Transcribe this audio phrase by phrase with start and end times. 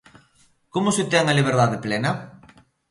[0.73, 2.11] ¿Como se ten a liberdade plena?